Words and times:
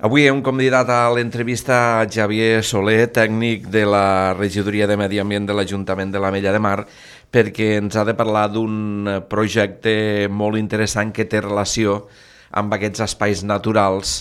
Avui 0.00 0.24
hem 0.24 0.38
convidat 0.40 0.88
a 0.88 1.10
l'entrevista 1.12 2.06
Javier 2.08 2.62
Soler, 2.64 3.10
tècnic 3.12 3.66
de 3.68 3.82
la 3.84 4.32
Regidoria 4.32 4.86
de 4.88 4.94
Medi 4.96 5.18
Ambient 5.20 5.44
de 5.44 5.52
l'Ajuntament 5.52 6.08
de 6.08 6.22
la 6.24 6.30
Mella 6.32 6.54
de 6.54 6.60
Mar, 6.64 6.86
perquè 7.28 7.74
ens 7.76 7.98
ha 8.00 8.06
de 8.08 8.14
parlar 8.16 8.46
d'un 8.48 9.10
projecte 9.28 9.92
molt 10.32 10.56
interessant 10.56 11.12
que 11.12 11.26
té 11.28 11.42
relació 11.44 11.98
amb 12.56 12.72
aquests 12.72 13.04
espais 13.04 13.42
naturals 13.44 14.14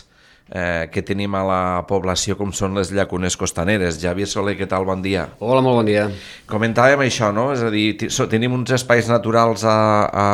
eh, 0.51 0.89
que 0.91 1.05
tenim 1.07 1.37
a 1.39 1.45
la 1.47 1.61
població 1.87 2.35
com 2.35 2.51
són 2.51 2.75
les 2.75 2.91
llacunes 2.91 3.39
costaneres. 3.39 4.01
Javier 4.03 4.27
Soler, 4.27 4.57
què 4.59 4.67
tal? 4.67 4.83
Bon 4.83 4.99
dia. 4.99 5.29
Hola, 5.39 5.63
molt 5.63 5.79
bon 5.79 5.87
dia. 5.87 6.09
Comentàvem 6.51 7.05
això, 7.07 7.31
no? 7.31 7.53
És 7.55 7.63
a 7.63 7.71
dir, 7.71 7.93
tenim 8.27 8.59
uns 8.59 8.75
espais 8.75 9.07
naturals 9.07 9.63
a, 9.63 9.79
a, 10.11 10.27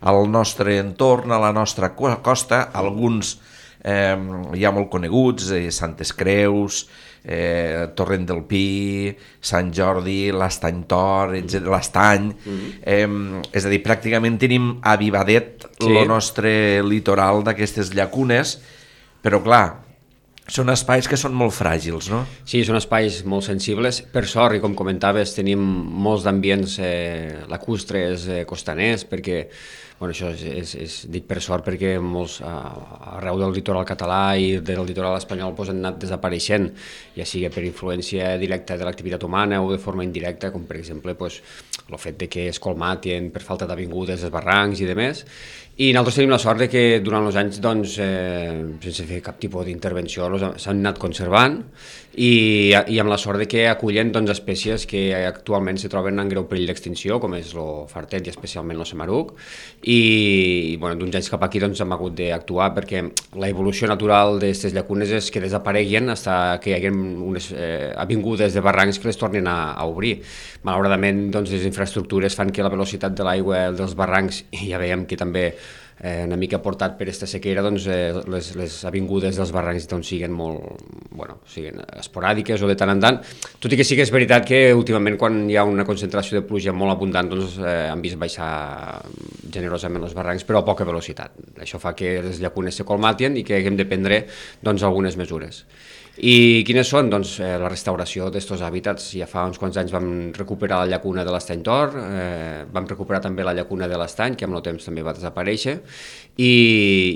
al 0.00 0.24
nostre 0.32 0.80
entorn, 0.80 1.28
a 1.28 1.44
la 1.44 1.52
nostra 1.52 1.92
costa, 1.92 2.70
alguns 2.72 3.36
eh, 3.88 4.64
ha 4.64 4.72
molt 4.74 4.90
coneguts, 4.92 5.50
eh, 5.56 5.70
Santes 5.74 6.12
Creus, 6.16 6.84
eh, 7.24 7.88
Torrent 7.94 8.26
del 8.28 8.44
Pi, 8.48 9.14
Sant 9.40 9.72
Jordi, 9.74 10.30
l'Estany 10.32 10.84
Tor, 10.86 11.34
l'Estany... 11.34 12.28
Mm 12.28 12.56
-hmm. 12.56 12.72
eh, 12.82 13.42
és 13.52 13.64
a 13.64 13.68
dir, 13.68 13.82
pràcticament 13.82 14.38
tenim 14.38 14.78
avivadet 14.82 15.66
el 15.80 15.86
sí. 15.86 16.06
nostre 16.06 16.82
litoral 16.82 17.42
d'aquestes 17.42 17.94
llacunes, 17.94 18.60
però 19.22 19.42
clar, 19.42 19.87
són 20.48 20.72
espais 20.72 21.08
que 21.08 21.18
són 21.20 21.34
molt 21.36 21.52
fràgils, 21.56 22.08
no? 22.12 22.22
Sí, 22.48 22.62
són 22.64 22.78
espais 22.80 23.20
molt 23.28 23.44
sensibles. 23.46 24.00
Per 24.12 24.24
sort, 24.26 24.56
i 24.56 24.62
com 24.62 24.76
comentaves, 24.78 25.34
tenim 25.36 25.60
molts 25.60 26.24
d'ambients 26.24 26.78
eh, 26.80 27.44
lacustres, 27.50 28.24
eh, 28.32 28.44
costaners, 28.48 29.04
perquè 29.08 29.42
bueno, 29.98 30.14
això 30.14 30.30
és, 30.30 30.44
és, 30.46 30.74
és 30.78 30.96
dit 31.10 31.24
per 31.26 31.40
sort 31.42 31.64
perquè 31.66 31.96
molts 31.98 32.38
arreu 32.44 33.40
del 33.40 33.56
litoral 33.56 33.86
català 33.86 34.36
i 34.38 34.60
del 34.62 34.86
litoral 34.86 35.16
espanyol 35.18 35.56
pues, 35.58 35.72
han 35.72 35.82
anat 35.82 35.98
desapareixent, 36.04 36.68
ja 37.18 37.26
sigui 37.26 37.50
per 37.50 37.66
influència 37.66 38.36
directa 38.38 38.78
de 38.78 38.86
l'activitat 38.86 39.26
humana 39.26 39.58
o 39.64 39.72
de 39.72 39.80
forma 39.82 40.06
indirecta, 40.06 40.52
com 40.54 40.68
per 40.70 40.78
exemple 40.78 41.16
pues, 41.18 41.40
el 41.88 41.98
fet 41.98 42.18
de 42.20 42.28
que 42.28 42.48
es 42.48 42.60
colmatien 42.60 43.30
per 43.32 43.42
falta 43.44 43.66
d'avingudes 43.68 44.26
els 44.26 44.34
barrancs 44.34 44.82
i 44.84 44.88
de 44.88 44.96
més, 44.98 45.24
i 45.78 45.92
nosaltres 45.94 46.16
tenim 46.18 46.32
la 46.34 46.40
sort 46.42 46.58
de 46.58 46.66
que 46.66 46.80
durant 47.06 47.28
els 47.28 47.36
anys, 47.38 47.60
doncs, 47.62 47.92
eh, 48.02 48.50
sense 48.82 49.04
fer 49.06 49.20
cap 49.22 49.36
tipus 49.38 49.62
d'intervenció, 49.68 50.26
s'han 50.58 50.80
anat 50.82 50.98
conservant 50.98 51.60
i, 52.18 52.74
i 52.74 52.98
amb 52.98 53.12
la 53.12 53.18
sort 53.22 53.38
de 53.38 53.46
que 53.46 53.68
acullen 53.70 54.10
doncs, 54.10 54.32
espècies 54.34 54.88
que 54.90 55.02
actualment 55.14 55.78
se 55.78 55.86
troben 55.92 56.18
en 56.18 56.32
greu 56.32 56.48
perill 56.50 56.66
d'extinció, 56.66 57.20
com 57.22 57.36
és 57.38 57.52
el 57.54 57.86
fartet 57.92 58.26
i 58.26 58.32
especialment 58.32 58.82
el 58.82 58.88
semaruc, 58.90 59.36
i, 59.84 60.00
i 60.72 60.74
bueno, 60.82 60.98
d'uns 60.98 61.14
anys 61.20 61.30
cap 61.30 61.46
aquí 61.46 61.62
doncs, 61.62 61.78
hem 61.84 61.94
hagut 61.94 62.18
d'actuar 62.18 62.72
perquè 62.74 63.04
la 63.38 63.52
evolució 63.54 63.86
natural 63.86 64.40
d'aquestes 64.42 64.74
llacunes 64.74 65.14
és 65.14 65.30
que 65.30 65.44
desapareguin 65.46 66.10
fins 66.10 66.26
que 66.58 66.72
hi 66.72 66.76
hagi 66.80 66.90
unes 66.90 67.52
eh, 67.54 67.92
avingudes 67.94 68.50
de 68.50 68.66
barrancs 68.66 68.98
que 68.98 69.12
les 69.12 69.20
tornin 69.20 69.46
a, 69.46 69.76
a 69.78 69.86
obrir. 69.86 70.16
Malauradament, 70.66 71.28
doncs, 71.30 71.54
les 71.54 71.70
infraestructures 71.78 72.34
fan 72.34 72.50
que 72.50 72.64
la 72.66 72.72
velocitat 72.72 73.14
de 73.14 73.26
l'aigua 73.26 73.68
dels 73.76 73.94
barrancs, 73.98 74.42
i 74.58 74.72
ja 74.72 74.80
veiem 74.82 75.06
que 75.06 75.18
també 75.18 75.52
eh, 76.00 76.24
una 76.26 76.36
mica 76.36 76.58
portat 76.62 76.96
per 76.98 77.06
aquesta 77.06 77.26
sequera, 77.30 77.62
doncs, 77.62 77.86
eh, 77.90 78.10
les, 78.30 78.50
les 78.58 78.78
avingudes 78.88 79.38
dels 79.38 79.52
barrancs 79.54 79.86
doncs, 79.90 80.10
siguen 80.10 80.34
molt, 80.34 80.82
bueno, 81.10 81.38
siguen 81.50 81.82
esporàdiques 82.00 82.62
o 82.62 82.70
de 82.70 82.76
tant 82.78 82.94
en 82.94 83.02
tant, 83.02 83.20
tot 83.62 83.74
i 83.74 83.78
que 83.78 83.86
sí 83.86 83.98
que 83.98 84.06
és 84.06 84.14
veritat 84.14 84.46
que 84.48 84.62
últimament 84.74 85.18
quan 85.20 85.44
hi 85.50 85.58
ha 85.58 85.66
una 85.68 85.86
concentració 85.86 86.40
de 86.40 86.46
pluja 86.48 86.74
molt 86.74 86.96
abundant 86.96 87.30
doncs, 87.30 87.58
eh, 87.62 87.76
han 87.92 88.02
vist 88.02 88.18
baixar 88.18 88.50
generosament 89.54 90.08
els 90.08 90.16
barrancs, 90.18 90.46
però 90.48 90.62
a 90.62 90.66
poca 90.66 90.86
velocitat. 90.88 91.38
Això 91.62 91.80
fa 91.82 91.94
que 91.98 92.18
les 92.24 92.42
llacunes 92.42 92.74
se 92.74 92.86
colmatien 92.88 93.38
i 93.38 93.46
que 93.46 93.58
haguem 93.58 93.78
de 93.78 93.86
prendre 93.88 94.24
doncs, 94.62 94.82
algunes 94.86 95.18
mesures. 95.18 95.64
I 96.18 96.64
quines 96.66 96.88
són? 96.90 97.06
Doncs 97.12 97.36
eh, 97.38 97.52
la 97.62 97.68
restauració 97.70 98.26
d'estos 98.34 98.62
hàbitats. 98.66 99.04
Ja 99.14 99.28
fa 99.30 99.44
uns 99.46 99.58
quants 99.60 99.76
anys 99.78 99.92
vam 99.94 100.08
recuperar 100.34 100.80
la 100.80 100.88
llacuna 100.90 101.22
de 101.22 101.30
l'Estany 101.30 101.60
Tor, 101.62 101.94
eh, 101.94 102.64
vam 102.74 102.88
recuperar 102.90 103.20
també 103.22 103.44
la 103.46 103.54
llacuna 103.54 103.86
de 103.86 104.00
l'Estany, 104.00 104.34
que 104.34 104.48
amb 104.48 104.56
el 104.58 104.64
temps 104.66 104.88
també 104.88 105.04
va 105.06 105.14
desaparèixer, 105.14 105.76
i, 106.42 106.50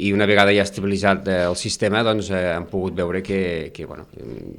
i 0.07 0.12
una 0.15 0.29
vegada 0.31 0.55
ja 0.55 0.62
estabilitzat 0.62 1.27
eh, 1.33 1.41
el 1.49 1.59
sistema, 1.59 2.05
doncs 2.07 2.31
eh, 2.31 2.45
hem 2.55 2.69
pogut 2.71 2.95
veure 2.95 3.25
que, 3.27 3.73
que 3.75 3.87
bueno, 3.91 4.07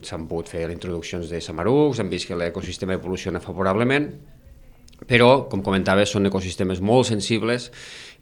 s'han 0.04 0.28
pogut 0.28 0.52
fer 0.52 0.66
introduccions 0.74 1.32
de 1.32 1.40
samarucs, 1.40 2.02
hem 2.04 2.12
vist 2.12 2.28
que 2.28 2.36
l'ecosistema 2.36 2.98
evoluciona 3.00 3.40
favorablement, 3.44 4.10
però, 5.08 5.46
com 5.52 5.64
comentava, 5.64 6.04
són 6.08 6.28
ecosistemes 6.28 6.82
molt 6.84 7.08
sensibles 7.08 7.70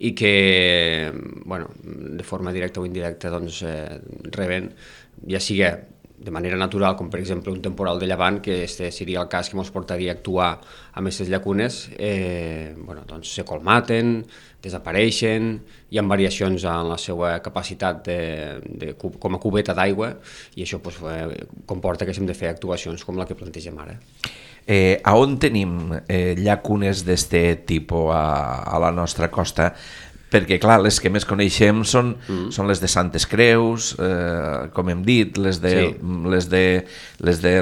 i 0.02 0.14
que, 0.18 0.36
bueno, 1.46 1.74
de 1.82 2.26
forma 2.26 2.54
directa 2.54 2.82
o 2.82 2.86
indirecta, 2.86 3.34
doncs, 3.34 3.64
eh, 3.66 3.98
reben, 4.38 4.70
ja 5.30 5.42
sigui 5.42 5.66
de 6.22 6.32
manera 6.32 6.58
natural, 6.58 6.96
com 6.96 7.10
per 7.10 7.20
exemple 7.20 7.52
un 7.52 7.62
temporal 7.66 8.00
de 8.00 8.06
llevant, 8.06 8.40
que 8.46 8.64
este 8.64 8.92
seria 8.94 9.24
el 9.24 9.30
cas 9.30 9.50
que 9.50 9.58
ens 9.58 9.72
portaria 9.74 10.14
a 10.14 10.16
actuar 10.20 10.52
amb 10.94 11.08
aquestes 11.08 11.30
llacunes, 11.30 11.88
eh, 11.98 12.76
bueno, 12.78 13.02
doncs 13.10 13.34
se 13.34 13.46
colmaten, 13.48 14.22
desapareixen, 14.62 15.56
hi 15.90 15.98
ha 15.98 16.06
variacions 16.06 16.68
en 16.70 16.92
la 16.92 17.00
seva 17.02 17.34
capacitat 17.42 18.06
de, 18.06 18.20
de, 18.62 18.94
com 18.94 19.36
a 19.36 19.42
cubeta 19.42 19.74
d'aigua 19.74 20.14
i 20.56 20.68
això 20.68 20.78
pues, 20.84 21.02
eh, 21.10 21.48
comporta 21.66 22.06
que 22.06 22.14
hem 22.14 22.30
de 22.30 22.38
fer 22.38 22.54
actuacions 22.54 23.04
com 23.04 23.18
la 23.18 23.26
que 23.26 23.38
plantegem 23.40 23.82
ara. 23.82 23.98
Eh, 24.68 25.02
a 25.04 25.16
on 25.18 25.40
tenim 25.42 25.90
eh, 26.06 26.36
llacunes 26.38 27.02
d'este 27.08 27.42
tipus 27.66 28.14
a, 28.14 28.62
a 28.70 28.78
la 28.80 28.92
nostra 28.94 29.32
costa? 29.34 29.72
Perquè 30.32 30.58
clar, 30.64 30.80
les 30.80 30.98
que 31.04 31.12
més 31.12 31.26
coneixem 31.28 31.82
són, 31.88 32.14
mm. 32.16 32.52
són 32.56 32.70
les 32.72 32.80
de 32.80 32.88
Santes 32.92 33.26
Creus, 33.28 33.92
eh, 34.00 34.70
com 34.72 34.92
hem 34.94 35.02
dit, 35.04 35.36
les 35.42 35.60
de, 35.60 35.74
sí. 35.76 35.90
les 36.32 36.48
de, 36.52 36.64
les 37.28 37.42
de 37.44 37.56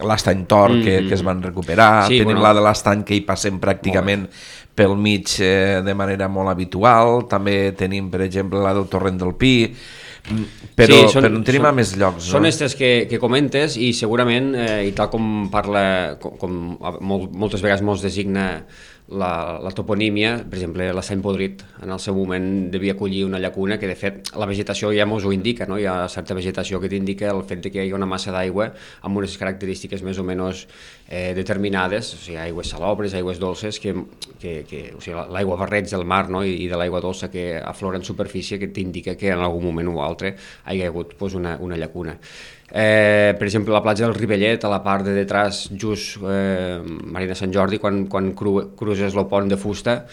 l'Estany 0.00 0.46
Tor 0.48 0.78
mm. 0.78 0.86
que, 0.86 0.96
que 1.10 1.18
es 1.18 1.24
van 1.26 1.42
recuperar, 1.44 2.08
sí, 2.08 2.22
tenim 2.22 2.38
bueno. 2.38 2.46
la 2.48 2.54
de 2.56 2.64
l'Estany 2.64 3.04
que 3.04 3.18
hi 3.18 3.24
passem 3.28 3.60
pràcticament 3.60 4.24
pel 4.80 4.96
mig 4.96 5.34
eh, 5.44 5.80
de 5.84 5.94
manera 5.98 6.30
molt 6.32 6.48
habitual, 6.54 7.26
també 7.28 7.74
tenim, 7.76 8.08
per 8.12 8.22
exemple, 8.24 8.62
la 8.64 8.72
del 8.76 8.88
Torrent 8.88 9.18
del 9.20 9.34
Pi, 9.36 9.54
mm, 9.68 10.70
però, 10.78 11.02
sí, 11.02 11.10
són, 11.12 11.26
però 11.26 11.36
en 11.36 11.44
tenim 11.44 11.66
són, 11.66 11.68
a 11.68 11.76
més 11.76 11.92
llocs. 12.00 12.22
No? 12.22 12.30
Són 12.30 12.48
aquestes 12.48 12.78
que, 12.80 12.94
que 13.10 13.20
comentes 13.20 13.76
i 13.76 13.90
segurament, 13.98 14.54
eh, 14.56 14.86
i 14.88 14.94
tal 14.96 15.12
com 15.12 15.50
parla, 15.52 15.82
com, 16.22 16.38
com 16.40 16.56
molt, 16.80 17.28
moltes 17.36 17.60
vegades 17.60 17.84
mos 17.84 18.00
designa 18.00 18.54
la, 19.10 19.58
la 19.62 19.70
toponímia, 19.74 20.36
per 20.48 20.58
exemple, 20.60 20.86
la 20.94 21.02
Sant 21.02 21.22
Podrit 21.22 21.64
en 21.82 21.90
el 21.90 21.98
seu 22.02 22.14
moment 22.14 22.44
devia 22.70 22.94
acollir 22.94 23.24
una 23.26 23.40
llacuna 23.42 23.78
que 23.80 23.88
de 23.90 23.96
fet 23.98 24.30
la 24.38 24.46
vegetació 24.46 24.92
ja 24.94 25.06
mos 25.08 25.26
ho 25.26 25.32
indica, 25.34 25.66
no? 25.66 25.78
hi 25.80 25.86
ha 25.90 26.06
certa 26.12 26.36
vegetació 26.38 26.80
que 26.80 26.90
t'indica 26.92 27.30
el 27.32 27.42
fet 27.48 27.64
de 27.64 27.72
que 27.74 27.84
hi 27.84 27.90
ha 27.90 27.98
una 27.98 28.08
massa 28.10 28.30
d'aigua 28.34 28.70
amb 29.02 29.18
unes 29.18 29.34
característiques 29.40 30.04
més 30.06 30.20
o 30.22 30.26
menys 30.26 30.66
eh, 31.08 31.32
determinades, 31.34 32.12
o 32.14 32.20
sigui, 32.22 32.38
aigües 32.38 32.70
salobres, 32.70 33.16
aigües 33.18 33.42
dolces, 33.42 33.80
que, 33.82 33.96
que, 34.38 34.54
que 34.70 34.84
o 34.94 35.02
sigui, 35.02 35.18
l'aigua 35.34 35.58
barreig 35.58 35.90
del 35.90 36.06
mar 36.06 36.28
no? 36.30 36.44
I, 36.46 36.54
i 36.64 36.70
de 36.70 36.78
l'aigua 36.78 37.02
dolça 37.02 37.30
que 37.32 37.50
aflora 37.58 37.98
en 37.98 38.06
superfície 38.06 38.60
que 38.62 38.70
t'indica 38.70 39.16
que 39.18 39.34
en 39.34 39.42
algun 39.42 39.66
moment 39.66 39.90
o 39.90 40.00
altre 40.06 40.36
hi 40.70 40.84
ha 40.84 40.90
hagut 40.92 41.16
pues, 41.18 41.34
una, 41.34 41.56
una 41.58 41.76
llacuna. 41.80 42.14
Eh, 42.70 43.34
per 43.36 43.46
exemple, 43.48 43.74
la 43.74 43.82
platja 43.82 44.06
del 44.06 44.14
Rivellet, 44.14 44.62
a 44.64 44.70
la 44.70 44.80
part 44.84 45.04
de 45.04 45.14
detrás, 45.16 45.64
just 45.74 46.20
eh, 46.22 46.78
Marina 46.84 47.34
Sant 47.34 47.50
Jordi, 47.54 47.80
quan, 47.82 48.04
quan 48.06 48.30
cru, 48.38 48.54
cruces 48.78 49.16
el 49.16 49.26
pont 49.26 49.50
de 49.50 49.58
fusta, 49.58 50.04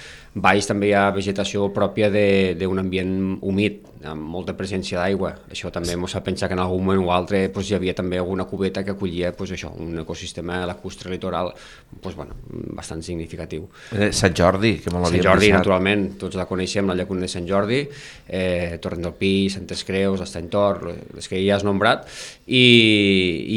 baix 0.44 0.68
també 0.70 0.92
hi 0.92 0.96
ha 0.98 1.09
vegetació 1.16 1.70
pròpia 1.74 2.09
d'un 2.12 2.81
ambient 2.84 3.14
humit, 3.42 3.86
amb 4.06 4.28
molta 4.30 4.53
presència 4.58 5.00
d'aigua. 5.00 5.34
Això 5.52 5.72
també 5.74 5.96
ens 5.96 6.14
fa 6.14 6.22
pensar 6.25 6.50
que 6.50 6.56
en 6.58 6.62
algun 6.62 6.84
moment 6.86 7.06
o 7.08 7.12
altre 7.14 7.48
pues, 7.53 7.70
hi 7.72 7.78
havia 7.78 7.96
també 7.98 8.20
alguna 8.20 8.46
cubeta 8.50 8.84
que 8.86 8.94
acollia 8.94 9.31
pues, 9.36 9.52
això, 9.56 9.72
un 9.81 9.98
ecosistema 10.03 10.59
lacustre 10.70 11.12
litoral 11.12 11.52
pues, 12.02 12.16
bueno, 12.16 12.36
bastant 12.78 13.03
significatiu. 13.03 13.68
Eh, 13.96 14.12
Sant 14.14 14.36
Jordi, 14.38 14.78
que 14.84 14.94
me 14.94 15.02
l'havíem 15.02 15.24
Sant 15.24 15.31
Jordi, 15.31 15.48
deixat. 15.48 15.59
naturalment, 15.64 16.06
tots 16.22 16.38
la 16.38 16.48
coneixem, 16.50 16.88
la 16.88 16.98
llacuna 16.98 17.25
de 17.25 17.31
Sant 17.31 17.48
Jordi, 17.50 17.81
eh, 18.28 18.78
Torrent 18.81 19.08
del 19.08 19.16
Pi, 19.18 19.50
Santes 19.54 19.84
Creus, 19.88 20.22
Estany 20.25 20.50
Tor, 20.54 20.84
les 21.18 21.28
que 21.28 21.42
ja 21.42 21.57
has 21.57 21.66
nombrat, 21.68 22.06
i, 22.45 22.63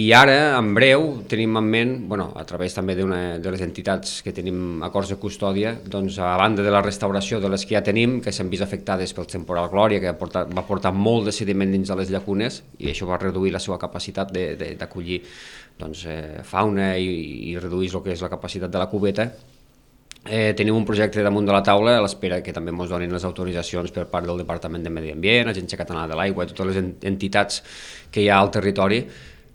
i 0.00 0.06
ara, 0.16 0.56
en 0.58 0.72
breu, 0.74 1.10
tenim 1.30 1.60
en 1.60 1.70
ment, 1.70 1.94
bueno, 2.08 2.30
a 2.36 2.44
través 2.48 2.74
també 2.74 2.96
de 2.96 3.06
les 3.50 3.62
entitats 3.64 4.20
que 4.24 4.34
tenim 4.34 4.82
acords 4.86 5.12
de 5.12 5.20
custòdia, 5.20 5.76
doncs, 5.84 6.18
a 6.18 6.32
banda 6.40 6.64
de 6.64 6.69
la 6.72 6.82
restauració 6.82 7.40
de 7.40 7.50
les 7.52 7.64
que 7.66 7.76
ja 7.76 7.82
tenim, 7.84 8.18
que 8.24 8.32
s'han 8.32 8.50
vist 8.50 8.64
afectades 8.64 9.14
pel 9.16 9.28
temporal 9.30 9.70
Glòria, 9.72 10.00
que 10.02 10.14
portar, 10.18 10.46
va 10.48 10.66
portar 10.66 10.92
molt 10.96 11.28
de 11.28 11.34
sediment 11.36 11.70
dins 11.72 11.88
de 11.88 11.96
les 12.00 12.10
llacunes, 12.10 12.62
i 12.78 12.90
això 12.90 13.08
va 13.08 13.20
reduir 13.20 13.52
la 13.54 13.62
seva 13.62 13.78
capacitat 13.78 14.32
d'acollir 14.32 15.22
doncs, 15.80 16.04
eh, 16.06 16.42
fauna 16.44 16.92
i, 16.98 17.08
i 17.52 17.56
reduir 17.58 17.90
el 17.94 18.04
que 18.04 18.14
és 18.14 18.22
la 18.22 18.32
capacitat 18.32 18.70
de 18.70 18.82
la 18.82 18.90
cubeta, 18.90 19.30
Eh, 20.28 20.52
tenim 20.52 20.76
un 20.76 20.84
projecte 20.84 21.22
damunt 21.24 21.46
de 21.48 21.52
la 21.54 21.62
taula 21.64 21.94
a 21.96 22.00
l'espera 22.04 22.42
que 22.44 22.52
també 22.52 22.74
ens 22.74 22.90
donin 22.92 23.12
les 23.14 23.22
autoritzacions 23.24 23.88
per 23.94 24.04
part 24.12 24.26
del 24.28 24.42
Departament 24.42 24.82
de 24.84 24.90
Medi 24.92 25.14
Ambient, 25.14 25.48
Agència 25.48 25.78
Catalana 25.80 26.10
de 26.10 26.18
l'Aigua, 26.18 26.44
totes 26.44 26.68
les 26.68 26.80
entitats 27.08 27.62
que 28.12 28.20
hi 28.20 28.28
ha 28.28 28.36
al 28.36 28.50
territori 28.52 29.00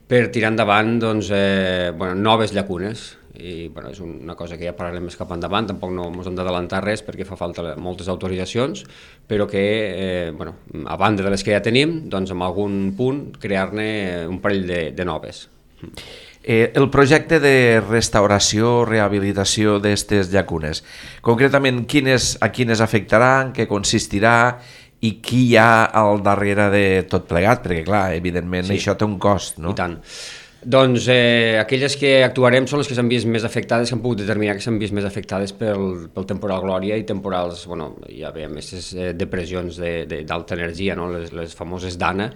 per 0.10 0.24
tirar 0.34 0.50
endavant 0.50 0.98
doncs, 1.04 1.30
eh, 1.30 1.92
bueno, 1.94 2.16
noves 2.18 2.54
llacunes 2.54 3.12
i 3.40 3.68
bueno, 3.68 3.92
és 3.92 4.00
una 4.04 4.36
cosa 4.36 4.58
que 4.58 4.68
ja 4.68 4.76
parlarem 4.78 5.08
més 5.10 5.18
cap 5.20 5.32
endavant, 5.36 5.68
tampoc 5.70 5.94
no 5.96 6.08
ens 6.12 6.30
hem 6.30 6.38
d'adelantar 6.38 6.84
res 6.86 7.04
perquè 7.06 7.28
fa 7.28 7.38
falta 7.40 7.76
moltes 7.82 8.10
autoritzacions, 8.12 8.86
però 9.28 9.48
que, 9.50 9.64
eh, 9.64 10.32
bueno, 10.36 10.56
a 10.86 10.98
banda 10.98 11.24
de 11.24 11.34
les 11.34 11.44
que 11.44 11.56
ja 11.56 11.64
tenim, 11.66 12.06
doncs 12.10 12.32
en 12.32 12.46
algun 12.46 12.94
punt 12.98 13.28
crear-ne 13.42 13.90
un 14.30 14.40
parell 14.44 14.66
de, 14.68 14.82
de 14.96 15.06
noves. 15.06 15.46
Eh, 16.48 16.72
el 16.78 16.92
projecte 16.94 17.40
de 17.42 17.82
restauració, 17.82 18.84
rehabilitació 18.86 19.80
d'aquestes 19.82 20.30
llacunes, 20.30 20.84
concretament 21.26 21.88
quines, 21.90 22.36
a 22.38 22.52
quines 22.54 22.84
afectaran, 22.86 23.50
què 23.56 23.66
consistirà 23.66 24.36
i 25.02 25.16
qui 25.26 25.42
hi 25.50 25.56
ha 25.58 25.86
al 25.90 26.22
darrere 26.26 26.70
de 26.74 26.86
tot 27.10 27.26
plegat, 27.30 27.64
perquè 27.66 27.84
clar, 27.88 28.08
evidentment 28.18 28.70
sí. 28.70 28.78
això 28.78 28.94
té 28.98 29.08
un 29.08 29.18
cost, 29.22 29.58
no? 29.58 29.74
I 29.74 29.80
tant. 29.82 29.98
Doncs 30.66 31.06
eh, 31.14 31.60
aquelles 31.62 31.94
que 31.94 32.24
actuarem 32.26 32.66
són 32.66 32.80
les 32.82 32.88
que 32.90 32.96
s'han 32.98 33.10
vist 33.12 33.28
més 33.30 33.44
afectades, 33.46 33.86
que 33.86 33.94
han 33.94 34.02
pogut 34.02 34.24
determinar 34.24 34.56
que 34.58 34.64
s'han 34.66 34.80
vist 34.82 34.96
més 34.98 35.06
afectades 35.06 35.54
pel, 35.54 36.08
pel 36.10 36.26
temporal 36.26 36.64
Glòria 36.64 36.98
i 36.98 37.06
temporals, 37.06 37.68
bueno, 37.70 37.92
ja 38.10 38.32
veiem, 38.34 38.56
aquestes 38.58 38.88
eh, 38.98 39.12
depressions 39.14 39.78
d'alta 39.78 40.10
de, 40.10 40.26
de, 40.26 40.58
energia, 40.58 40.96
no? 40.98 41.12
les, 41.14 41.30
les 41.38 41.54
famoses 41.54 42.00
d'Anna, 42.02 42.32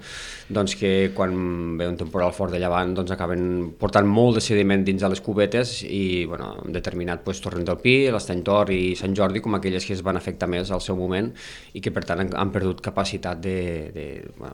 doncs 0.45 0.77
que 0.77 0.93
quan 1.17 1.33
ve 1.81 1.89
un 1.89 1.97
temporal 1.97 2.29
fort 2.37 2.53
de 2.53 2.61
llevant 2.61 2.93
doncs 3.01 3.17
acaben 3.17 3.73
portant 3.81 4.05
molt 4.05 4.37
de 4.37 4.45
sediment 4.45 4.85
dins 4.85 5.01
de 5.01 5.09
les 5.09 5.25
cubetes 5.25 5.79
i 5.89 6.25
bueno, 6.29 6.53
han 6.61 6.77
determinat 6.77 7.25
pues, 7.25 7.41
Torrent 7.41 7.65
del 7.65 7.81
Pi, 7.81 7.97
l'Estany 8.13 8.45
Tor 8.45 8.69
i 8.77 8.93
Sant 8.99 9.17
Jordi 9.17 9.41
com 9.41 9.57
aquelles 9.57 9.89
que 9.89 9.97
es 9.97 10.05
van 10.05 10.21
afectar 10.21 10.45
més 10.53 10.69
al 10.69 10.85
seu 10.85 11.01
moment 11.01 11.33
i 11.73 11.81
que 11.81 11.89
per 11.89 12.05
tant 12.05 12.21
han, 12.21 12.35
han 12.37 12.53
perdut 12.53 12.85
capacitat 12.85 13.41
de, 13.41 13.61
de, 13.95 14.09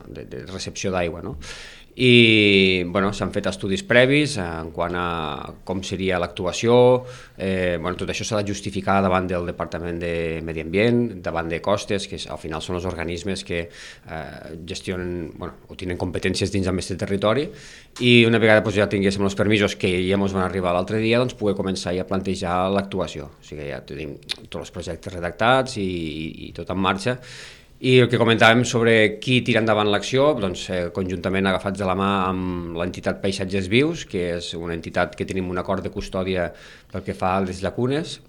de, 0.08 0.30
de 0.32 0.46
recepció 0.48 0.96
d'aigua. 0.96 1.20
No? 1.20 1.36
I 1.96 2.84
bueno, 2.84 3.08
s'han 3.16 3.30
fet 3.32 3.46
estudis 3.48 3.80
previs 3.88 4.34
en 4.42 4.68
quant 4.76 4.92
a 5.00 5.06
com 5.64 5.80
seria 5.80 6.18
l'actuació, 6.20 6.74
eh, 7.40 7.78
bueno, 7.80 7.96
tot 7.96 8.12
això 8.12 8.26
s'ha 8.28 8.42
de 8.42 8.52
justificar 8.52 8.98
davant 9.00 9.24
del 9.30 9.48
Departament 9.48 10.02
de 10.02 10.42
Medi 10.44 10.60
Ambient, 10.60 11.00
davant 11.24 11.48
de 11.48 11.62
costes, 11.64 12.04
que 12.06 12.20
al 12.28 12.40
final 12.42 12.60
són 12.60 12.76
els 12.76 12.84
organismes 12.84 13.46
que 13.48 13.62
eh, 13.64 14.52
gestionen, 14.68 15.32
bueno, 15.38 15.64
o 15.72 15.78
tenen 15.80 15.96
competències 15.96 16.52
dins 16.52 16.68
del 16.68 16.76
nostre 16.76 16.98
territori, 17.00 17.48
i 18.04 18.12
una 18.28 18.42
vegada 18.42 18.60
doncs, 18.60 18.76
ja 18.76 18.90
tinguéssim 18.92 19.24
els 19.24 19.38
permisos 19.38 19.78
que 19.80 19.88
ja 20.04 20.20
ens 20.20 20.36
van 20.36 20.44
arribar 20.44 20.76
l'altre 20.76 21.00
dia, 21.00 21.22
doncs 21.22 21.38
poder 21.38 21.56
començar 21.56 21.96
ja 21.96 22.04
a 22.04 22.10
plantejar 22.10 22.58
l'actuació. 22.76 23.32
O 23.40 23.46
sigui, 23.46 23.70
ja 23.70 23.80
tenim 23.80 24.18
tots 24.50 24.66
els 24.66 24.74
projectes 24.74 25.16
redactats 25.16 25.80
i, 25.80 25.86
i, 25.88 26.26
i 26.50 26.52
tot 26.52 26.68
en 26.76 26.82
marxa, 26.82 27.16
i 27.78 27.98
el 28.00 28.08
que 28.08 28.16
comentàvem 28.16 28.62
sobre 28.64 29.18
qui 29.20 29.42
tira 29.44 29.60
endavant 29.60 29.90
l'acció, 29.92 30.30
doncs, 30.40 30.62
eh, 30.72 30.88
conjuntament 30.96 31.46
agafats 31.46 31.78
de 31.78 31.84
la 31.84 31.96
mà 31.98 32.10
amb 32.30 32.76
l'entitat 32.80 33.20
Paisatges 33.20 33.68
Vius, 33.68 34.06
que 34.08 34.38
és 34.38 34.54
una 34.56 34.72
entitat 34.72 35.14
que 35.16 35.26
tenim 35.28 35.50
un 35.50 35.58
acord 35.60 35.84
de 35.84 35.92
custòdia 35.92 36.52
pel 36.92 37.04
que 37.04 37.14
fa 37.14 37.36
a 37.36 37.44
les 37.44 37.60
llacunes, 37.60 38.20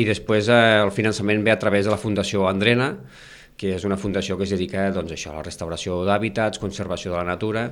i 0.00 0.06
després 0.06 0.48
eh, 0.48 0.80
el 0.84 0.94
finançament 0.94 1.42
ve 1.42 1.50
a 1.50 1.58
través 1.58 1.86
de 1.86 1.90
la 1.90 1.98
Fundació 1.98 2.46
Andrena, 2.46 2.94
que 3.54 3.76
és 3.76 3.84
una 3.86 3.96
fundació 3.96 4.34
que 4.34 4.42
es 4.42 4.50
dedica 4.50 4.88
doncs, 4.90 5.12
això, 5.14 5.30
a 5.30 5.38
la 5.38 5.44
restauració 5.46 6.00
d'hàbitats, 6.06 6.58
conservació 6.58 7.12
de 7.12 7.20
la 7.20 7.28
natura 7.28 7.68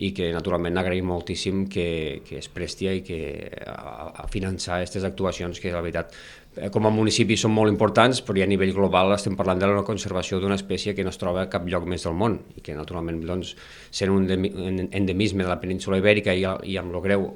i 0.00 0.14
que 0.16 0.30
naturalment 0.32 0.80
agraïm 0.80 1.04
moltíssim 1.12 1.66
que, 1.68 2.22
que 2.24 2.38
es 2.40 2.48
presti 2.48 2.88
i 2.88 3.02
que 3.04 3.18
a, 3.68 4.24
a 4.24 4.28
finançar 4.32 4.78
aquestes 4.78 5.04
actuacions 5.04 5.60
que 5.60 5.74
la 5.76 5.84
veritat 5.84 6.16
Eh, 6.45 6.45
com 6.72 6.86
a 6.88 6.92
municipi 6.92 7.36
són 7.36 7.52
molt 7.52 7.68
importants, 7.72 8.22
però 8.24 8.38
ja 8.40 8.46
a 8.46 8.50
nivell 8.50 8.72
global 8.72 9.12
estem 9.12 9.36
parlant 9.36 9.60
de 9.60 9.68
la 9.68 9.84
conservació 9.84 10.40
d'una 10.40 10.56
espècie 10.56 10.94
que 10.96 11.04
no 11.04 11.12
es 11.12 11.20
troba 11.20 11.44
a 11.44 11.50
cap 11.52 11.66
lloc 11.68 11.84
més 11.88 12.06
del 12.06 12.16
món 12.16 12.38
i 12.56 12.64
que 12.64 12.76
naturalment 12.76 13.20
doncs, 13.28 13.52
sent 13.92 14.12
un 14.12 14.24
endemisme 14.30 15.44
de 15.44 15.50
la 15.50 15.60
península 15.60 16.00
ibèrica 16.00 16.32
i, 16.32 16.46
i 16.72 16.78
amb 16.80 16.94
el 16.94 17.04
greu 17.04 17.28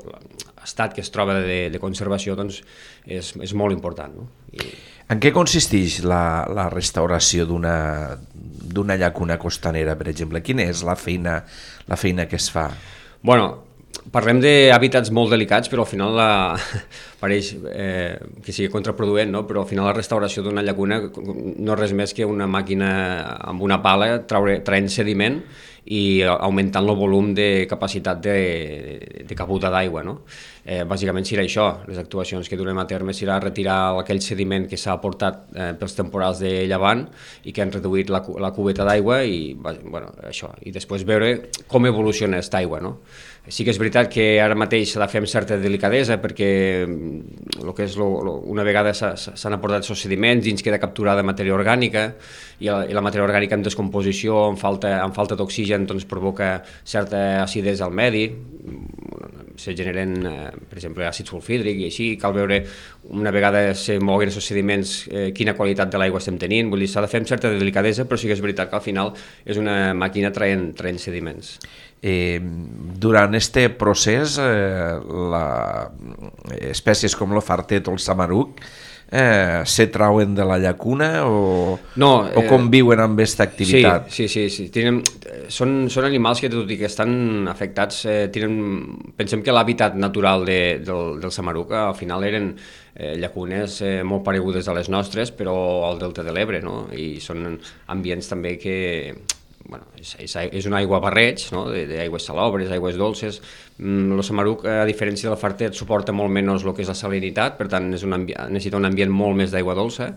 estat 0.64 0.96
que 0.96 1.04
es 1.04 1.12
troba 1.12 1.36
de, 1.44 1.68
de 1.72 1.82
conservació 1.82 2.36
doncs, 2.38 2.62
és, 3.04 3.34
és 3.36 3.54
molt 3.56 3.76
important. 3.76 4.16
No? 4.22 4.28
I... 4.56 4.72
En 5.10 5.20
què 5.20 5.32
consisteix 5.34 6.00
la, 6.06 6.46
la 6.48 6.68
restauració 6.72 7.44
d'una 7.48 8.96
llacuna 8.96 9.40
costanera, 9.42 9.96
per 9.98 10.08
exemple? 10.12 10.44
Quina 10.46 10.68
és 10.70 10.84
la 10.86 10.96
feina, 10.96 11.40
la 11.90 11.98
feina 11.98 12.28
que 12.30 12.38
es 12.38 12.46
fa? 12.52 12.68
Bueno, 13.20 13.69
parlem 14.12 14.40
d'hàbitats 14.42 15.12
molt 15.14 15.32
delicats, 15.34 15.70
però 15.70 15.84
al 15.84 15.90
final 15.90 16.14
la, 16.18 16.30
pareix 17.22 17.52
eh, 17.70 18.18
que 18.44 18.54
sigui 18.54 18.70
contraproduent, 18.72 19.32
no? 19.32 19.44
però 19.48 19.64
al 19.64 19.70
final 19.70 19.88
la 19.88 19.96
restauració 19.96 20.44
d'una 20.46 20.64
llacuna 20.66 21.00
no 21.06 21.74
és 21.74 21.80
res 21.80 21.96
més 21.96 22.14
que 22.16 22.28
una 22.28 22.48
màquina 22.50 22.90
amb 23.52 23.62
una 23.66 23.80
pala 23.84 24.16
traure, 24.30 24.60
traient 24.66 24.90
sediment 24.90 25.40
i 25.90 26.22
augmentant 26.22 26.86
el 26.86 26.98
volum 26.98 27.32
de 27.34 27.66
capacitat 27.70 28.20
de, 28.22 28.36
de 29.26 29.36
cabuda 29.38 29.70
d'aigua. 29.72 30.04
No? 30.06 30.20
Eh, 30.64 30.82
bàsicament 30.84 31.24
serà 31.24 31.44
això, 31.46 31.66
les 31.88 31.98
actuacions 32.00 32.48
que 32.48 32.58
durem 32.60 32.78
a 32.78 32.86
terme 32.88 33.14
serà 33.16 33.38
retirar 33.40 33.96
aquell 34.00 34.20
sediment 34.20 34.66
que 34.68 34.76
s'ha 34.80 34.92
aportat 34.98 35.46
eh, 35.54 35.72
pels 35.80 35.96
temporals 35.96 36.42
de 36.44 36.52
llevant 36.68 37.06
i 37.48 37.54
que 37.56 37.64
han 37.64 37.72
reduït 37.72 38.12
la, 38.12 38.20
la 38.44 38.52
cubeta 38.52 38.84
d'aigua 38.84 39.22
i, 39.24 39.54
bueno, 39.56 40.12
això, 40.28 40.52
i 40.66 40.74
després 40.74 41.06
veure 41.08 41.32
com 41.70 41.88
evoluciona 41.88 42.38
aquesta 42.38 42.60
aigua. 42.60 42.82
No? 42.84 42.98
Sí 43.48 43.64
que 43.64 43.72
és 43.72 43.78
veritat 43.80 44.10
que 44.12 44.24
ara 44.42 44.54
mateix 44.58 44.92
fer 45.00 45.22
amb 45.22 45.30
certa 45.30 45.56
delicadesa 45.58 46.18
perquè 46.20 46.50
mm, 46.84 47.64
lo 47.64 47.72
que 47.74 47.86
és 47.88 47.96
lo, 47.96 48.10
lo, 48.26 48.36
una 48.52 48.66
vegada 48.66 48.92
s'han 48.92 49.56
aportat 49.56 49.80
aquests 49.80 50.04
sediments 50.04 50.44
dins 50.44 50.62
queda 50.62 50.78
capturada 50.82 51.24
matèria 51.24 51.56
orgànica 51.56 52.10
i 52.60 52.68
la, 52.68 52.84
i 52.84 52.94
la 52.94 53.02
matèria 53.02 53.24
orgànica 53.24 53.56
en 53.56 53.64
descomposició, 53.64 54.44
en 54.52 54.60
falta, 54.60 54.98
en 55.00 55.16
falta 55.16 55.40
d'oxigen, 55.40 55.88
doncs 55.88 56.04
provoca 56.04 56.58
certa 56.84 57.40
acidesa 57.42 57.88
al 57.88 57.96
medi, 57.96 58.26
se 59.60 59.74
generen, 59.76 60.26
eh, 60.26 60.49
per 60.50 60.78
exemple, 60.78 61.06
àcid 61.06 61.30
sulfídric 61.30 61.80
i 61.82 61.88
així, 61.88 62.08
cal 62.20 62.34
veure 62.36 62.60
una 63.16 63.32
vegada 63.34 63.62
se 63.78 63.98
moguen 64.02 64.30
aquests 64.30 64.50
sediments 64.52 64.94
eh, 65.10 65.28
quina 65.36 65.54
qualitat 65.58 65.92
de 65.92 66.00
l'aigua 66.00 66.20
estem 66.22 66.38
tenint, 66.40 66.70
vull 66.72 66.84
dir, 66.84 66.90
s'ha 66.90 67.04
de 67.04 67.10
fer 67.10 67.22
amb 67.22 67.30
certa 67.30 67.52
delicadesa, 67.52 68.06
però 68.08 68.18
sí 68.20 68.30
que 68.30 68.36
és 68.36 68.42
veritat 68.44 68.70
que 68.70 68.78
al 68.78 68.84
final 68.84 69.14
és 69.44 69.60
una 69.60 69.94
màquina 69.94 70.32
traient, 70.34 70.70
traient 70.78 71.00
sediments. 71.02 71.56
Eh, 72.02 72.40
durant 72.40 73.34
este 73.36 73.68
procés, 73.70 74.38
eh, 74.40 75.00
la, 75.32 75.46
espècies 76.70 77.16
com 77.16 77.34
el 77.36 77.44
fartet 77.44 77.88
o 77.88 77.96
el 77.96 78.00
samaruc 78.00 78.62
eh, 79.10 79.62
se 79.64 79.86
trauen 79.88 80.34
de 80.34 80.44
la 80.44 80.58
llacuna 80.58 81.26
o, 81.26 81.78
no, 81.96 82.10
eh, 82.28 82.34
o 82.36 82.44
conviuen 82.46 83.02
amb 83.02 83.18
aquesta 83.18 83.44
activitat? 83.48 84.10
Sí, 84.10 84.28
sí, 84.28 84.48
sí. 84.48 84.66
sí. 84.66 84.68
Tenen, 84.74 85.00
són, 85.50 85.88
són 85.90 86.06
animals 86.06 86.42
que 86.42 86.50
tot 86.52 86.70
i 86.70 86.78
que 86.78 86.86
estan 86.88 87.48
afectats, 87.50 88.04
eh, 88.06 88.20
tenen, 88.32 89.10
pensem 89.18 89.42
que 89.42 89.54
l'hàbitat 89.54 89.98
natural 89.98 90.46
de, 90.46 90.60
del, 90.86 91.18
del 91.22 91.34
samaruc 91.34 91.74
al 91.74 91.96
final 91.98 92.24
eren 92.28 92.52
eh, 92.94 93.16
llacunes 93.18 93.80
eh, 93.82 94.00
molt 94.06 94.24
paregudes 94.26 94.70
a 94.70 94.76
les 94.76 94.90
nostres, 94.92 95.34
però 95.34 95.56
al 95.90 96.00
delta 96.00 96.24
de 96.26 96.34
l'Ebre, 96.36 96.62
no? 96.62 96.84
I 96.94 97.18
són 97.22 97.58
ambients 97.90 98.30
també 98.30 98.56
que 98.62 98.78
bueno, 99.68 99.84
és, 99.98 100.14
és, 100.22 100.34
és 100.56 100.66
una 100.66 100.78
aigua 100.80 101.00
barreig, 101.02 101.42
no? 101.54 101.66
d'aigües 101.70 102.24
salobres, 102.26 102.70
aigües 102.72 102.96
dolces. 102.98 103.40
Mm, 103.78 104.16
el 104.16 104.24
samaruc, 104.26 104.64
a 104.64 104.86
diferència 104.88 105.30
del 105.30 105.38
fartet, 105.40 105.76
suporta 105.76 106.14
molt 106.16 106.32
menys 106.32 106.64
el 106.64 106.74
que 106.74 106.84
és 106.84 106.90
la 106.90 106.96
salinitat, 106.98 107.58
per 107.58 107.68
tant 107.72 107.90
és 107.96 108.06
un 108.06 108.16
necessita 108.16 108.80
un 108.80 108.88
ambient 108.88 109.12
molt 109.12 109.38
més 109.38 109.52
d'aigua 109.52 109.76
dolça, 109.78 110.12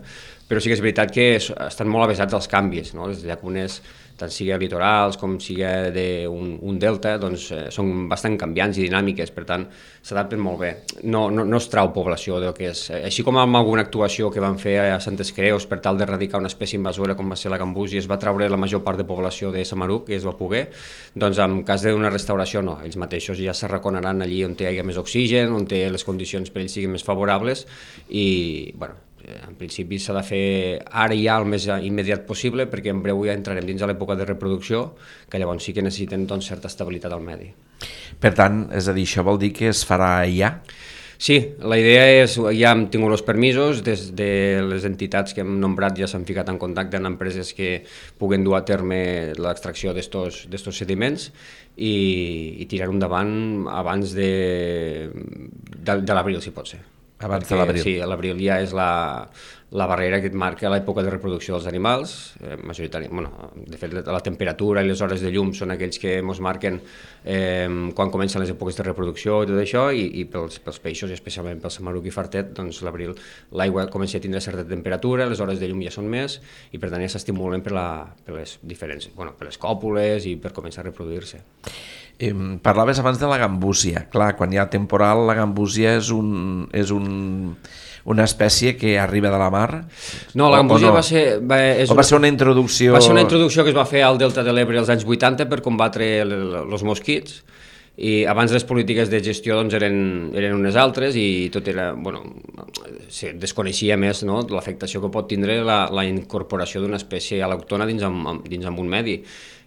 però 0.48 0.60
sí 0.60 0.70
que 0.70 0.78
és 0.78 0.84
veritat 0.84 1.12
que 1.14 1.28
estan 1.36 1.90
molt 1.90 2.08
avesats 2.08 2.36
als 2.36 2.48
canvis. 2.50 2.94
No? 2.96 3.08
Les 3.10 3.24
llacunes 3.24 3.80
tant 4.18 4.30
sigui 4.32 4.54
litorals 4.60 5.18
com 5.20 5.36
sigui 5.42 5.66
d'un 5.94 6.54
un 6.62 6.78
delta, 6.78 7.16
doncs 7.18 7.46
eh, 7.52 7.62
són 7.74 8.06
bastant 8.10 8.36
canviants 8.40 8.78
i 8.78 8.86
dinàmiques, 8.86 9.32
per 9.34 9.44
tant 9.48 9.66
s'adapten 10.04 10.40
molt 10.40 10.60
bé. 10.60 10.70
No, 11.02 11.26
no, 11.30 11.44
no 11.44 11.60
es 11.60 11.68
trau 11.72 11.90
població 11.94 12.38
del 12.42 12.54
que 12.56 12.70
és. 12.70 12.84
Així 12.94 13.24
com 13.26 13.38
amb 13.40 13.58
alguna 13.58 13.84
actuació 13.86 14.30
que 14.30 14.42
van 14.42 14.58
fer 14.60 14.76
a 14.82 15.00
Santes 15.00 15.32
Creus 15.36 15.66
per 15.70 15.80
tal 15.84 15.98
d'erradicar 15.98 16.40
una 16.42 16.50
espècie 16.52 16.78
invasora 16.78 17.16
com 17.18 17.30
va 17.30 17.38
ser 17.38 17.52
la 17.52 17.60
gambús 17.60 17.94
i 17.94 18.02
es 18.02 18.10
va 18.10 18.18
traure 18.20 18.48
la 18.50 18.60
major 18.60 18.84
part 18.86 19.00
de 19.00 19.08
població 19.08 19.52
de 19.54 19.64
Samaruc, 19.64 20.06
que 20.08 20.18
es 20.18 20.26
va 20.26 20.36
poder, 20.38 20.66
doncs 21.14 21.40
en 21.42 21.62
cas 21.66 21.86
d'una 21.86 22.12
restauració 22.12 22.62
no, 22.62 22.78
ells 22.84 22.98
mateixos 23.00 23.40
ja 23.40 23.54
s'arraconaran 23.56 24.22
allí 24.24 24.44
on 24.44 24.54
té 24.58 24.70
més 24.84 25.00
oxigen, 25.00 25.52
on 25.54 25.66
té 25.70 25.86
les 25.90 26.04
condicions 26.04 26.50
per 26.50 26.64
ells 26.64 26.76
siguin 26.76 26.94
més 26.94 27.06
favorables 27.06 27.66
i, 28.08 28.72
bueno, 28.76 29.00
Eh, 29.13 29.13
en 29.24 29.54
principi 29.58 29.98
s'ha 29.98 30.16
de 30.16 30.22
fer 30.26 30.46
ara 30.90 31.16
ja 31.18 31.38
el 31.40 31.48
més 31.50 31.66
immediat 31.66 32.26
possible 32.28 32.68
perquè 32.70 32.92
en 32.92 33.02
breu 33.04 33.24
ja 33.26 33.36
entrarem 33.36 33.66
dins 33.66 33.82
de 33.82 33.90
l'època 33.90 34.16
de 34.18 34.26
reproducció 34.28 34.86
que 35.30 35.40
llavors 35.40 35.64
sí 35.64 35.74
que 35.74 35.84
necessiten 35.84 36.26
doncs, 36.26 36.48
certa 36.52 36.70
estabilitat 36.72 37.12
al 37.12 37.24
medi. 37.24 37.50
Per 38.20 38.32
tant, 38.36 38.66
és 38.72 38.88
a 38.88 38.94
dir, 38.96 39.06
això 39.08 39.24
vol 39.26 39.40
dir 39.40 39.52
que 39.56 39.70
es 39.72 39.84
farà 39.86 40.16
ja? 40.30 40.58
Sí, 41.24 41.36
la 41.62 41.78
idea 41.78 42.04
és, 42.24 42.34
ja 42.58 42.72
hem 42.74 42.88
tingut 42.92 43.14
els 43.14 43.22
permisos, 43.24 43.82
des 43.86 44.08
de 44.18 44.60
les 44.66 44.84
entitats 44.84 45.32
que 45.32 45.44
hem 45.44 45.54
nombrat 45.62 45.96
ja 45.96 46.08
s'han 46.10 46.26
ficat 46.28 46.50
en 46.50 46.58
contacte 46.60 46.98
amb 46.98 47.12
empreses 47.12 47.54
que 47.56 47.84
puguen 48.18 48.44
dur 48.44 48.58
a 48.58 48.64
terme 48.66 49.32
l'extracció 49.38 49.94
d'estos 49.94 50.74
sediments 50.74 51.30
i, 51.76 51.94
i 52.60 52.66
tirar 52.68 52.90
endavant 52.92 53.70
abans 53.70 54.12
de, 54.18 54.32
de, 55.14 56.00
de 56.02 56.18
l'abril, 56.18 56.42
si 56.42 56.52
pot 56.52 56.68
ser. 56.74 56.82
Abans 57.24 57.48
de 57.48 57.58
l'abril. 57.58 57.84
Sí, 57.84 57.98
l'abril 58.04 58.40
ja 58.44 58.60
és 58.60 58.74
la, 58.76 58.88
la 59.74 59.86
barrera 59.90 60.20
que 60.22 60.28
et 60.30 60.36
marca 60.38 60.70
l'època 60.70 61.02
de 61.02 61.10
reproducció 61.10 61.56
dels 61.56 61.66
animals, 61.66 62.12
eh, 62.38 62.54
majoritàriament, 62.62 63.14
bueno, 63.16 63.48
de 63.56 63.78
fet 63.80 63.94
la 63.96 64.20
temperatura 64.22 64.84
i 64.84 64.86
les 64.86 65.00
hores 65.02 65.24
de 65.24 65.32
llum 65.34 65.50
són 65.56 65.74
aquells 65.74 65.98
que 65.98 66.18
ens 66.20 66.40
marquen 66.44 66.78
eh, 67.24 67.66
quan 67.96 68.12
comencen 68.14 68.44
les 68.44 68.52
èpoques 68.54 68.78
de 68.78 68.86
reproducció 68.86 69.40
i 69.42 69.50
tot 69.50 69.58
això, 69.58 69.88
i, 69.90 70.06
i 70.20 70.26
pels, 70.30 70.60
pels 70.62 70.78
peixos, 70.84 71.10
i 71.10 71.18
especialment 71.18 71.62
pel 71.64 71.74
samaruc 71.74 72.06
i 72.06 72.14
fartet, 72.14 72.52
doncs 72.54 72.84
l'abril 72.86 73.16
l'aigua 73.50 73.88
comença 73.90 74.20
a 74.20 74.22
tindre 74.22 74.44
certa 74.44 74.66
temperatura, 74.68 75.26
les 75.26 75.42
hores 75.42 75.58
de 75.58 75.72
llum 75.72 75.82
ja 75.82 75.94
són 75.94 76.06
més, 76.12 76.38
i 76.70 76.78
per 76.78 76.92
tant 76.92 77.02
ja 77.02 77.10
s'estimulen 77.10 77.66
per, 77.66 77.74
la, 77.74 77.88
per 78.22 78.38
les 78.38 78.58
diferents, 78.62 79.10
bueno, 79.18 79.34
per 79.34 79.50
les 79.50 79.58
còpules 79.58 80.30
i 80.30 80.36
per 80.38 80.54
començar 80.54 80.84
a 80.84 80.90
reproduir-se. 80.92 81.42
Eh, 82.18 82.34
parlaves 82.62 83.00
abans 83.02 83.18
de 83.18 83.30
la 83.30 83.38
gambúsia. 83.38 84.06
Clar, 84.12 84.34
quan 84.38 84.52
hi 84.52 84.60
ha 84.60 84.68
temporal, 84.70 85.26
la 85.26 85.34
gambúsia 85.38 85.96
és 85.98 86.12
un, 86.14 86.68
és 86.72 86.94
un 86.94 87.56
una 88.04 88.24
espècie 88.24 88.76
que 88.76 88.98
arriba 88.98 89.30
de 89.32 89.38
la 89.40 89.50
mar? 89.50 89.86
No, 90.34 90.50
la 90.50 90.58
gambúsia 90.60 90.90
no? 90.90 90.94
va 90.94 91.02
ser... 91.02 91.40
Va, 91.40 91.58
és 91.72 91.88
o 91.88 91.96
va 91.96 92.02
una, 92.02 92.08
ser 92.10 92.18
una 92.18 92.28
introducció... 92.28 92.92
Va 92.92 93.00
ser 93.00 93.14
una 93.14 93.24
introducció 93.24 93.64
que 93.64 93.72
es 93.72 93.76
va 93.76 93.86
fer 93.88 94.04
al 94.04 94.20
Delta 94.20 94.44
de 94.44 94.52
l'Ebre 94.52 94.78
als 94.80 94.92
anys 94.92 95.06
80 95.08 95.48
per 95.48 95.62
combatre 95.64 96.08
els 96.20 96.84
mosquits 96.84 97.40
i 97.94 98.24
abans 98.26 98.50
les 98.50 98.64
polítiques 98.66 99.06
de 99.06 99.20
gestió 99.22 99.54
doncs, 99.54 99.76
eren, 99.78 99.96
eren 100.34 100.56
unes 100.56 100.74
altres 100.76 101.14
i 101.16 101.48
tot 101.54 101.68
era, 101.70 101.92
bueno, 101.94 102.24
se 103.08 103.32
desconeixia 103.38 103.96
més 103.96 104.24
no, 104.26 104.40
l'afectació 104.50 105.00
que 105.00 105.12
pot 105.14 105.28
tindre 105.30 105.60
la, 105.62 105.84
la 105.94 106.02
incorporació 106.08 106.82
d'una 106.82 106.98
espècie 106.98 107.38
al·lòctona 107.46 107.86
dins, 107.86 108.02
amb, 108.02 108.48
dins 108.50 108.66
amb 108.66 108.82
un 108.82 108.90
medi 108.90 109.20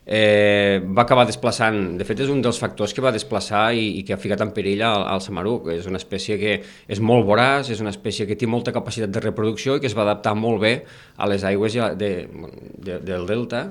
eh, 0.08 0.80
va 0.88 1.04
acabar 1.04 1.26
desplaçant, 1.28 1.98
de 2.00 2.06
fet 2.08 2.22
és 2.24 2.30
un 2.32 2.40
dels 2.42 2.58
factors 2.62 2.94
que 2.96 3.04
va 3.04 3.12
desplaçar 3.12 3.74
i, 3.76 3.90
i 4.00 4.06
que 4.08 4.16
ha 4.16 4.20
ficat 4.22 4.42
en 4.46 4.54
perill 4.56 4.86
al, 4.88 5.04
al 5.12 5.24
samaruc, 5.24 5.68
és 5.76 5.90
una 5.90 6.00
espècie 6.00 6.38
que 6.40 6.54
és 6.64 7.02
molt 7.04 7.28
voraç, 7.28 7.74
és 7.76 7.84
una 7.84 7.92
espècie 7.92 8.26
que 8.30 8.38
té 8.40 8.48
molta 8.48 8.72
capacitat 8.72 9.12
de 9.12 9.24
reproducció 9.26 9.76
i 9.76 9.84
que 9.84 9.92
es 9.92 9.98
va 9.98 10.06
adaptar 10.08 10.34
molt 10.40 10.64
bé 10.64 10.74
a 11.18 11.28
les 11.28 11.44
aigües 11.44 11.76
de, 12.00 12.12
de, 12.32 13.00
del 13.04 13.28
delta, 13.28 13.66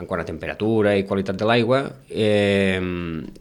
en 0.00 0.08
quant 0.08 0.22
a 0.22 0.26
temperatura 0.26 0.94
i 0.96 1.04
qualitat 1.04 1.36
de 1.36 1.46
l'aigua, 1.46 1.82
eh, 2.08 2.80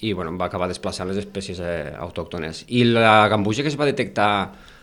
i 0.03 0.12
bueno, 0.12 0.36
va 0.38 0.50
acabar 0.51 0.67
desplaçant 0.67 1.08
les 1.08 1.22
espècies 1.24 1.62
eh, 1.63 1.93
autòctones. 2.03 2.65
I 2.67 2.84
la 2.91 3.29
gambuja 3.31 3.63
que 3.63 3.72
es 3.72 3.79
va 3.79 3.88
detectar 3.88 4.34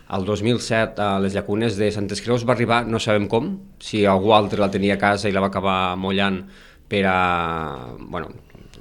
el 0.09 0.25
2007 0.25 0.97
a 1.05 1.19
les 1.21 1.35
llacunes 1.37 1.77
de 1.77 1.91
Santes 1.93 2.23
Creus 2.25 2.41
va 2.49 2.55
arribar, 2.55 2.81
no 2.89 2.97
sabem 2.97 3.27
com, 3.29 3.51
si 3.77 4.07
algú 4.09 4.33
altre 4.33 4.57
la 4.57 4.71
tenia 4.73 4.97
a 4.97 5.01
casa 5.01 5.29
i 5.29 5.35
la 5.35 5.43
va 5.45 5.51
acabar 5.53 5.93
mollant 6.01 6.41
per 6.89 7.03
a, 7.05 7.17
bueno, 7.99 8.33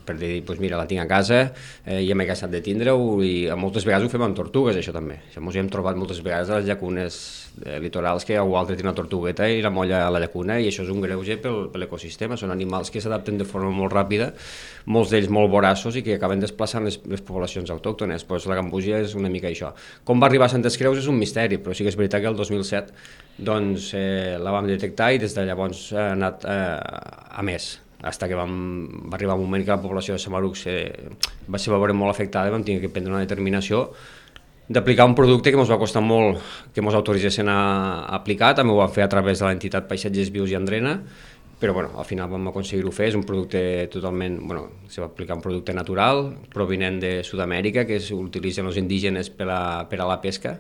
per 0.09 0.17
dir, 0.17 0.41
doncs 0.47 0.61
mira, 0.63 0.79
la 0.81 0.87
tinc 0.89 1.03
a 1.03 1.09
casa 1.09 1.41
eh, 1.85 2.01
i 2.01 2.15
m'he 2.17 2.27
cansat 2.29 2.53
de 2.53 2.63
tindre-ho 2.65 3.19
i 3.25 3.33
moltes 3.61 3.85
vegades 3.87 4.07
ho 4.07 4.13
fem 4.13 4.25
amb 4.25 4.37
tortugues, 4.39 4.79
això 4.81 4.95
també. 4.95 5.19
Això 5.29 5.43
ens 5.43 5.59
hem 5.61 5.69
trobat 5.73 5.99
moltes 6.01 6.23
vegades 6.25 6.49
a 6.49 6.61
les 6.61 6.69
llacunes 6.69 7.19
eh, 7.65 7.77
litorals 7.83 8.25
que 8.25 8.39
algú 8.41 8.57
altre 8.57 8.79
té 8.79 8.87
una 8.87 8.95
tortugueta 8.97 9.49
i 9.51 9.61
la 9.65 9.73
molla 9.75 10.07
a 10.07 10.13
la 10.15 10.23
llacuna 10.23 10.59
i 10.63 10.71
això 10.71 10.87
és 10.87 10.93
un 10.95 11.03
greuge 11.05 11.37
pel, 11.43 11.67
per 11.73 11.83
l'ecosistema. 11.83 12.39
Són 12.41 12.55
animals 12.55 12.93
que 12.95 13.03
s'adapten 13.05 13.41
de 13.41 13.47
forma 13.49 13.71
molt 13.75 13.93
ràpida, 13.95 14.31
molts 14.89 15.13
d'ells 15.13 15.29
molt 15.35 15.53
voraços 15.53 15.99
i 16.01 16.05
que 16.07 16.17
acaben 16.17 16.41
desplaçant 16.41 16.89
les, 16.89 17.01
les 17.05 17.25
poblacions 17.25 17.69
autòctones. 17.75 18.25
Pues 18.29 18.49
la 18.49 18.57
gambúsia 18.59 19.03
és 19.05 19.17
una 19.19 19.33
mica 19.33 19.51
això. 19.53 19.75
Com 20.09 20.23
va 20.23 20.31
arribar 20.31 20.49
a 20.49 20.55
Santes 20.55 20.81
Creus 20.81 21.03
és 21.03 21.11
un 21.11 21.21
misteri, 21.21 21.61
però 21.61 21.77
sí 21.77 21.85
que 21.85 21.93
és 21.93 22.01
veritat 22.01 22.25
que 22.25 22.33
el 22.33 22.39
2007 22.39 23.45
doncs, 23.45 23.93
eh, 23.95 24.39
la 24.41 24.55
vam 24.55 24.67
detectar 24.67 25.13
i 25.15 25.21
des 25.21 25.37
de 25.37 25.45
llavors 25.47 25.91
ha 25.93 26.15
anat 26.17 26.49
eh, 26.49 27.37
a 27.39 27.45
més 27.47 27.77
fins 27.99 28.29
que 28.31 28.39
vam, 28.39 28.55
va 29.11 29.17
arribar 29.19 29.35
un 29.35 29.47
moment 29.47 29.65
que 29.65 29.75
la 29.75 29.83
població 29.83 30.15
de 30.15 30.23
Samaruc 30.23 30.57
se, 30.57 30.75
va 31.51 31.59
ser 31.59 31.73
veure 31.75 31.97
molt 31.97 32.15
afectada 32.15 32.49
i 32.49 32.55
vam 32.55 32.63
tenir 32.63 32.83
que 32.85 32.93
prendre 32.93 33.13
una 33.13 33.25
determinació 33.25 33.89
d'aplicar 34.69 35.07
un 35.09 35.17
producte 35.17 35.51
que 35.51 35.57
ens 35.59 35.71
va 35.71 35.81
costar 35.81 36.03
molt 36.05 36.43
que 36.75 36.85
ens 36.85 36.95
autoritzessin 36.95 37.49
a, 37.49 37.59
a 38.05 38.19
aplicar, 38.21 38.53
també 38.55 38.75
ho 38.75 38.83
vam 38.83 38.93
fer 38.93 39.07
a 39.07 39.11
través 39.11 39.41
de 39.41 39.49
l'entitat 39.49 39.89
Paisatges 39.89 40.31
Vius 40.35 40.53
i 40.53 40.59
Andrena, 40.59 40.99
però 41.59 41.73
bueno, 41.75 41.95
al 41.99 42.05
final 42.07 42.29
vam 42.31 42.51
aconseguir-ho 42.53 42.93
fer, 42.95 43.09
és 43.11 43.17
un 43.19 43.25
producte 43.27 43.61
totalment, 43.91 44.37
bueno, 44.47 44.85
se 44.93 45.01
va 45.03 45.09
aplicar 45.09 45.39
un 45.39 45.43
producte 45.43 45.75
natural, 45.75 46.29
provinent 46.53 47.01
de 47.03 47.13
Sud-amèrica, 47.27 47.87
que 47.89 47.99
s'utilitzen 47.99 48.69
els 48.69 48.79
indígenes 48.79 49.33
per 49.33 49.49
a, 49.51 49.63
per 49.91 50.03
a 50.05 50.07
la 50.07 50.21
pesca, 50.23 50.59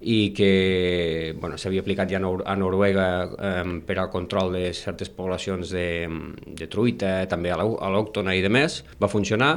i 0.00 0.32
que 0.32 1.34
bueno, 1.36 1.58
s'havia 1.60 1.82
aplicat 1.84 2.08
ja 2.08 2.20
a 2.20 2.54
Noruega 2.56 3.06
eh, 3.28 3.64
per 3.84 3.98
al 4.00 4.08
control 4.08 4.54
de 4.56 4.70
certes 4.72 5.10
poblacions 5.12 5.72
de, 5.74 6.08
de 6.46 6.68
truita, 6.72 7.26
també 7.28 7.52
a 7.52 7.58
l'òctona 7.60 8.34
i 8.36 8.40
de 8.40 8.48
més, 8.48 8.80
va 9.00 9.10
funcionar 9.12 9.52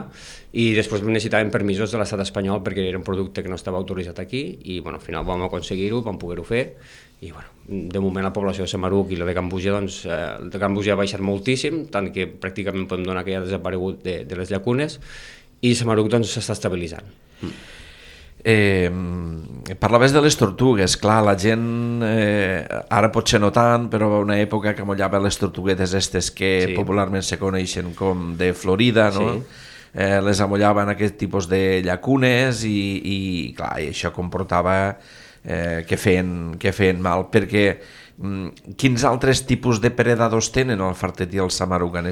i 0.51 0.73
després 0.75 1.05
necessitàvem 1.07 1.51
permisos 1.53 1.93
de 1.93 2.01
l'estat 2.01 2.25
espanyol 2.25 2.59
perquè 2.65 2.83
era 2.89 3.00
un 3.00 3.07
producte 3.07 3.43
que 3.43 3.51
no 3.51 3.55
estava 3.55 3.79
autoritzat 3.79 4.19
aquí 4.19 4.43
i 4.63 4.81
bueno, 4.81 5.00
al 5.00 5.05
final 5.05 5.23
vam 5.27 5.45
aconseguir-ho, 5.47 6.03
vam 6.03 6.19
poder-ho 6.19 6.43
fer 6.43 6.65
i 7.23 7.31
bueno, 7.31 7.47
de 7.67 8.01
moment 8.03 8.25
la 8.25 8.33
població 8.35 8.65
de 8.65 8.71
Samaruc 8.71 9.13
i 9.15 9.19
la 9.19 9.27
de 9.29 9.35
Cambuja, 9.38 9.71
doncs, 9.71 10.01
eh, 10.03 10.17
de 10.51 10.59
Cambuja 10.59 10.97
ha 10.97 11.00
baixat 11.00 11.23
moltíssim, 11.23 11.85
tant 11.93 12.12
que 12.12 12.27
pràcticament 12.27 12.89
podem 12.91 13.07
donar 13.07 13.23
que 13.23 13.31
ja 13.31 13.39
ha 13.39 13.45
desaparegut 13.45 14.03
de, 14.03 14.17
de 14.27 14.39
les 14.41 14.51
llacunes 14.51 15.00
i 15.63 15.71
Samaruc 15.79 16.12
doncs 16.12 16.35
s'està 16.35 16.57
estabilitzant. 16.57 17.07
Mm. 17.39 17.55
Eh, 18.43 18.91
parlaves 19.79 20.12
de 20.12 20.21
les 20.21 20.35
tortugues, 20.35 20.97
clar, 21.00 21.21
la 21.23 21.35
gent 21.39 22.03
eh, 22.03 22.65
ara 22.91 23.12
potser 23.13 23.39
no 23.39 23.53
tant, 23.55 23.88
però 23.91 24.09
va 24.12 24.19
una 24.23 24.35
època 24.41 24.73
que 24.75 24.83
mollava 24.83 25.21
les 25.23 25.39
tortuguetes 25.39 25.93
estes 25.95 26.29
que 26.35 26.51
sí. 26.67 26.75
popularment 26.75 27.23
se 27.23 27.39
coneixen 27.39 27.93
com 27.95 28.33
de 28.39 28.51
Florida, 28.53 29.09
no? 29.15 29.29
Sí. 29.38 29.62
Eh, 29.93 30.19
les 30.25 30.41
amollaven 30.41 30.89
aquest 30.91 31.19
tipus 31.21 31.47
de 31.47 31.83
llacunes 31.85 32.63
i, 32.65 32.79
i 33.00 33.19
clar, 33.55 33.77
i 33.79 33.91
això 33.93 34.09
comportava 34.12 34.77
eh, 35.45 35.83
que, 35.88 36.00
feien, 36.01 36.57
que 36.59 36.73
feien 36.75 37.00
mal, 37.00 37.29
perquè 37.31 37.67
quins 38.79 39.03
altres 39.03 39.41
tipus 39.43 39.81
de 39.83 39.89
predadors 39.91 40.47
tenen 40.55 40.79
el 40.79 40.95
fartet 40.95 41.33
i 41.35 41.41
el 41.43 41.51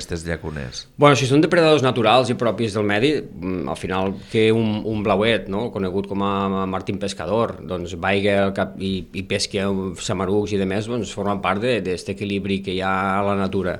aquestes 0.01 0.25
llacunes? 0.27 0.85
Bueno, 0.97 1.15
si 1.15 1.27
són 1.29 1.41
depredadors 1.41 1.83
naturals 1.85 2.29
i 2.29 2.35
propis 2.35 2.75
del 2.75 2.83
medi, 2.83 3.13
mm, 3.21 3.69
al 3.69 3.77
final 3.79 4.15
que 4.31 4.51
un, 4.51 4.81
un 4.85 5.03
blauet, 5.03 5.47
no? 5.47 5.69
conegut 5.71 6.07
com 6.07 6.21
a 6.23 6.65
Martín 6.67 6.99
Pescador, 6.99 7.57
doncs 7.63 7.95
vaiga 7.95 8.51
cap 8.53 8.75
i, 8.79 9.07
i 9.13 9.23
pesqui 9.23 9.61
samarucs 9.99 10.51
i 10.51 10.59
de 10.59 10.65
més, 10.65 10.87
doncs 10.87 11.13
formen 11.15 11.41
part 11.41 11.61
d'aquest 11.61 12.09
equilibri 12.15 12.61
que 12.61 12.75
hi 12.75 12.81
ha 12.81 13.19
a 13.19 13.21
la 13.29 13.37
natura. 13.39 13.79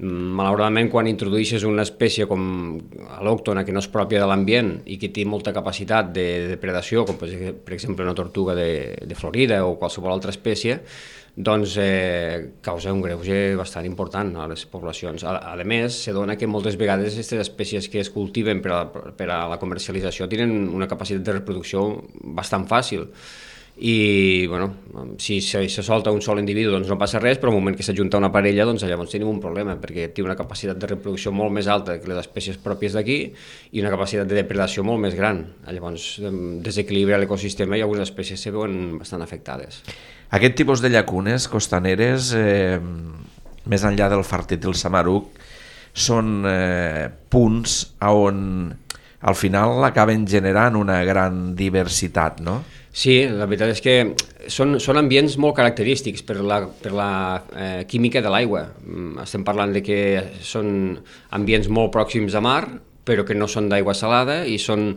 Mm, 0.00 0.32
malauradament, 0.36 0.88
quan 0.88 1.08
introdueixes 1.08 1.64
una 1.68 1.84
espècie 1.84 2.26
com 2.28 2.78
l'òctona, 3.20 3.64
que 3.64 3.72
no 3.72 3.80
és 3.80 3.88
pròpia 3.92 4.20
de 4.22 4.28
l'ambient 4.28 4.70
i 4.88 4.96
que 5.00 5.10
té 5.12 5.26
molta 5.28 5.52
capacitat 5.52 6.12
de 6.12 6.26
depredació, 6.54 7.04
com 7.04 7.16
per 7.20 7.74
exemple 7.76 8.04
una 8.04 8.16
tortuga 8.16 8.56
de, 8.56 8.96
de 9.04 9.18
Florida 9.18 9.62
o 9.64 9.76
qualsevol 9.80 10.12
altra 10.12 10.32
espècie, 10.32 10.78
doncs 11.46 11.76
eh, 11.80 12.52
causa 12.62 12.92
un 12.92 13.02
greuge 13.02 13.56
bastant 13.58 13.86
important 13.88 14.32
a 14.36 14.46
les 14.50 14.64
poblacions. 14.68 15.24
A, 15.24 15.36
a 15.52 15.66
més, 15.68 15.96
se 16.04 16.14
dona 16.16 16.36
que 16.36 16.48
moltes 16.50 16.78
vegades 16.80 17.14
aquestes 17.14 17.44
espècies 17.46 17.88
que 17.90 18.02
es 18.02 18.10
cultiven 18.12 18.62
per 18.64 18.72
a, 18.76 18.80
per 18.90 19.28
a 19.30 19.44
la 19.50 19.60
comercialització 19.60 20.28
tenen 20.30 20.68
una 20.68 20.88
capacitat 20.90 21.24
de 21.26 21.38
reproducció 21.40 21.86
bastant 22.40 22.66
fàcil 22.70 23.08
i 23.82 24.46
bueno, 24.46 24.74
si 25.16 25.40
se, 25.40 25.66
se 25.68 25.82
solta 25.82 26.12
un 26.12 26.20
sol 26.20 26.38
individu 26.42 26.68
doncs 26.74 26.90
no 26.90 26.98
passa 27.00 27.20
res, 27.22 27.38
però 27.40 27.48
al 27.48 27.56
moment 27.56 27.78
que 27.78 27.84
s'ajunta 27.86 28.18
una 28.20 28.28
parella 28.32 28.66
doncs 28.68 28.84
llavors 28.84 29.14
tenim 29.14 29.30
un 29.30 29.38
problema 29.40 29.78
perquè 29.80 30.10
té 30.12 30.20
una 30.20 30.36
capacitat 30.36 30.76
de 30.76 30.90
reproducció 30.90 31.32
molt 31.32 31.54
més 31.56 31.70
alta 31.72 31.96
que 31.96 32.10
les 32.10 32.20
espècies 32.20 32.60
pròpies 32.60 32.92
d'aquí 32.98 33.18
i 33.72 33.80
una 33.80 33.92
capacitat 33.94 34.28
de 34.28 34.36
depredació 34.36 34.84
molt 34.84 35.00
més 35.00 35.16
gran. 35.16 35.40
Llavors 35.64 36.10
desequilibra 36.66 37.16
l'ecosistema 37.22 37.80
i 37.80 37.84
algunes 37.86 38.10
espècies 38.10 38.44
se 38.44 38.52
veuen 38.52 38.98
bastant 39.00 39.24
afectades. 39.24 39.80
Aquest 40.36 40.60
tipus 40.60 40.84
de 40.84 40.92
llacunes 40.92 41.48
costaneres, 41.48 42.34
eh, 42.36 42.76
més 43.64 43.88
enllà 43.88 44.10
del 44.12 44.26
fartit 44.28 44.60
i 44.60 44.68
el 44.68 44.76
samaruc, 44.76 45.32
són 45.96 46.44
eh, 46.46 47.08
punts 47.32 47.80
on 48.04 48.44
al 49.20 49.36
final 49.36 49.84
acaben 49.84 50.26
generant 50.26 50.76
una 50.76 51.02
gran 51.04 51.54
diversitat, 51.56 52.40
no? 52.40 52.60
Sí, 52.90 53.22
la 53.30 53.46
veritat 53.46 53.70
és 53.76 53.82
que 53.84 53.94
són, 54.50 54.78
són 54.82 54.98
ambients 54.98 55.36
molt 55.38 55.54
característics 55.58 56.24
per 56.26 56.40
la, 56.42 56.64
per 56.82 56.90
la 56.96 57.10
eh, 57.54 57.82
química 57.86 58.22
de 58.24 58.32
l'aigua. 58.32 58.64
Mm, 58.82 59.20
estem 59.22 59.44
parlant 59.46 59.74
de 59.76 59.82
que 59.84 60.00
són 60.42 60.96
ambients 61.36 61.68
molt 61.70 61.92
pròxims 61.94 62.34
a 62.34 62.42
mar, 62.42 62.64
però 63.06 63.24
que 63.26 63.36
no 63.36 63.46
són 63.48 63.68
d'aigua 63.70 63.94
salada 63.96 64.40
i 64.46 64.58
són 64.60 64.90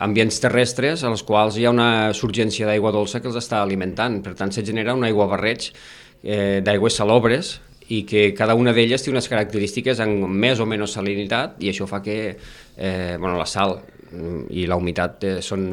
ambients 0.00 0.38
terrestres 0.42 1.02
als 1.04 1.24
quals 1.26 1.58
hi 1.58 1.66
ha 1.66 1.74
una 1.74 2.12
surgència 2.16 2.68
d'aigua 2.68 2.92
dolça 2.94 3.20
que 3.20 3.28
els 3.30 3.40
està 3.40 3.60
alimentant. 3.62 4.20
Per 4.24 4.36
tant, 4.38 4.52
se 4.54 4.64
genera 4.66 4.94
un 4.96 5.04
aigua 5.08 5.28
barreig 5.30 5.70
eh, 6.22 6.60
d'aigües 6.64 6.96
salobres 7.00 7.58
i 7.90 8.04
que 8.06 8.30
cada 8.38 8.54
una 8.54 8.72
d'elles 8.72 9.02
té 9.02 9.10
unes 9.10 9.26
característiques 9.26 9.98
amb 10.02 10.28
més 10.30 10.60
o 10.62 10.66
menys 10.70 10.94
salinitat 10.94 11.58
i 11.58 11.72
això 11.72 11.88
fa 11.90 11.98
que 12.04 12.36
eh, 12.80 13.16
bueno, 13.20 13.36
la 13.38 13.46
sal 13.46 13.76
i 14.50 14.66
la 14.66 14.78
humitat 14.80 15.24
eh, 15.28 15.38
són 15.44 15.68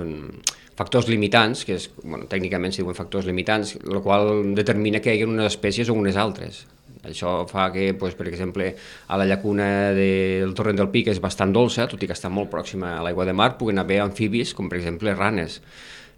factors 0.77 1.07
limitants, 1.09 1.63
que 1.65 1.77
és, 1.79 1.87
bueno, 2.03 2.27
tècnicament 2.29 2.73
s'hi 2.73 2.83
diuen 2.83 2.97
factors 2.97 3.25
limitants, 3.25 3.77
el 3.81 4.01
qual 4.05 4.53
determina 4.57 5.01
que 5.01 5.15
hi 5.15 5.23
ha 5.23 5.29
unes 5.29 5.49
espècies 5.49 5.89
o 5.89 5.95
unes 5.97 6.19
altres. 6.21 6.65
Això 7.07 7.47
fa 7.49 7.69
que, 7.73 7.93
pues, 7.97 8.13
per 8.19 8.27
exemple, 8.27 8.73
a 9.07 9.17
la 9.17 9.25
llacuna 9.25 9.93
del 9.95 10.53
Torrent 10.57 10.77
del 10.77 10.91
Pic 10.93 11.07
és 11.13 11.21
bastant 11.23 11.53
dolça, 11.55 11.87
tot 11.89 12.03
i 12.03 12.09
que 12.09 12.13
està 12.17 12.29
molt 12.29 12.51
pròxima 12.51 12.97
a 12.97 13.03
l'aigua 13.05 13.25
de 13.25 13.33
mar, 13.37 13.55
puguin 13.57 13.79
haver 13.81 14.01
amfibis, 14.03 14.53
com 14.53 14.69
per 14.69 14.81
exemple 14.81 15.15
ranes. 15.15 15.61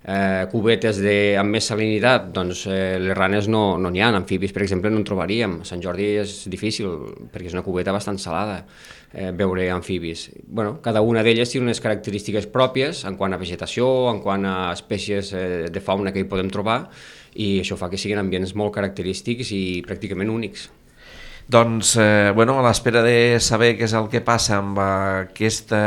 Eh, 0.04 0.48
cubetes 0.52 1.00
de, 1.04 1.36
amb 1.40 1.56
més 1.56 1.68
salinitat, 1.68 2.30
doncs 2.36 2.66
eh, 2.70 2.98
les 3.02 3.18
ranes 3.18 3.50
no 3.52 3.64
n'hi 3.78 4.00
no 4.00 4.08
ha, 4.08 4.14
amfibis 4.22 4.54
per 4.56 4.64
exemple 4.64 4.92
no 4.92 5.02
en 5.02 5.06
trobaríem, 5.08 5.60
Sant 5.68 5.84
Jordi 5.84 6.14
és 6.22 6.42
difícil 6.52 6.90
perquè 7.34 7.52
és 7.52 7.58
una 7.58 7.66
cubeta 7.66 7.94
bastant 7.96 8.20
salada 8.22 8.64
eh, 9.14 9.32
veure 9.36 9.70
amfibis. 9.74 10.30
Bueno, 10.48 10.80
cada 10.82 11.02
una 11.02 11.24
d'elles 11.24 11.52
té 11.52 11.60
unes 11.60 11.82
característiques 11.84 12.48
pròpies 12.48 13.06
en 13.10 13.20
quant 13.20 13.34
a 13.34 13.42
vegetació, 13.42 14.10
en 14.14 14.24
quant 14.24 14.46
a 14.46 14.58
espècies 14.74 15.34
eh, 15.34 15.46
de 15.72 15.84
fauna 15.84 16.14
que 16.16 16.24
hi 16.24 16.30
podem 16.30 16.52
trobar 16.54 16.86
i 17.36 17.60
això 17.62 17.78
fa 17.78 17.90
que 17.92 18.00
siguin 18.00 18.22
ambients 18.22 18.56
molt 18.58 18.74
característics 18.76 19.52
i 19.54 19.64
pràcticament 19.86 20.32
únics. 20.32 20.70
Doncs, 21.50 21.96
eh, 21.98 22.32
bueno, 22.36 22.60
a 22.60 22.64
l'espera 22.68 23.02
de 23.02 23.40
saber 23.42 23.74
què 23.78 23.88
és 23.88 23.94
el 23.98 24.06
que 24.12 24.22
passa 24.22 24.60
amb, 24.60 24.78
aquesta, 24.78 25.80